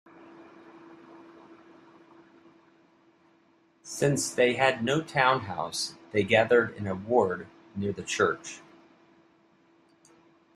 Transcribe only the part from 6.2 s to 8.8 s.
gathered in a ward near the church.